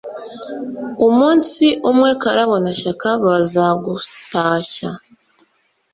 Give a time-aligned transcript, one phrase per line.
[1.07, 4.89] umunsi umwe, karabo na shaka baza gutashya,